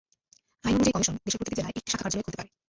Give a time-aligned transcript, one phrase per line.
[0.65, 2.49] আইন অনুযায়ী কমিশন দেশের প্রতিটি জেলায় একটি শাখা কার্যালয় খুলতে পারে।